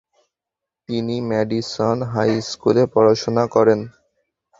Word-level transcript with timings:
তিনি 0.89 1.15
Madison 1.29 1.97
high 2.11 2.31
স্কুলে 2.49 2.83
পড়াশোনা 2.93 3.43
করেন। 3.55 3.79